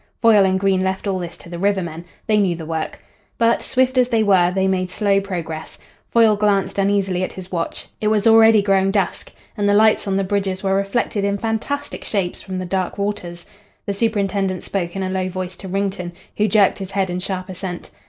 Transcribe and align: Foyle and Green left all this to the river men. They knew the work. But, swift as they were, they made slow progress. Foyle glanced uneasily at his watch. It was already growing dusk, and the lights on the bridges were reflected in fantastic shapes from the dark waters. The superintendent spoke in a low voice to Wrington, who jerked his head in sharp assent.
Foyle 0.19 0.45
and 0.45 0.59
Green 0.59 0.81
left 0.81 1.05
all 1.05 1.19
this 1.19 1.37
to 1.37 1.47
the 1.47 1.59
river 1.59 1.83
men. 1.83 2.03
They 2.25 2.37
knew 2.37 2.55
the 2.55 2.65
work. 2.65 3.01
But, 3.37 3.61
swift 3.61 3.99
as 3.99 4.09
they 4.09 4.23
were, 4.23 4.49
they 4.51 4.67
made 4.67 4.89
slow 4.89 5.21
progress. 5.21 5.77
Foyle 6.09 6.35
glanced 6.35 6.79
uneasily 6.79 7.23
at 7.23 7.33
his 7.33 7.51
watch. 7.51 7.85
It 8.01 8.07
was 8.07 8.25
already 8.25 8.63
growing 8.63 8.89
dusk, 8.89 9.31
and 9.55 9.69
the 9.69 9.75
lights 9.75 10.07
on 10.07 10.17
the 10.17 10.23
bridges 10.23 10.63
were 10.63 10.73
reflected 10.73 11.23
in 11.23 11.37
fantastic 11.37 12.03
shapes 12.03 12.41
from 12.41 12.57
the 12.57 12.65
dark 12.65 12.97
waters. 12.97 13.45
The 13.85 13.93
superintendent 13.93 14.63
spoke 14.63 14.95
in 14.95 15.03
a 15.03 15.09
low 15.11 15.29
voice 15.29 15.55
to 15.57 15.67
Wrington, 15.67 16.13
who 16.35 16.47
jerked 16.47 16.79
his 16.79 16.89
head 16.89 17.11
in 17.11 17.19
sharp 17.19 17.47
assent. 17.47 17.91